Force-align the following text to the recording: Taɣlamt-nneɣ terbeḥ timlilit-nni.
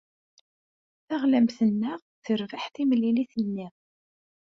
Taɣlamt-nneɣ 1.07 1.99
terbeḥ 2.25 2.63
timlilit-nni. 2.73 3.67